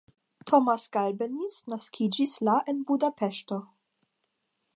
Tomasz 0.51 0.87
Galbenisz 0.95 1.59
naskiĝis 1.73 2.35
la 2.49 2.57
en 2.75 2.83
Budapeŝto. 2.89 3.61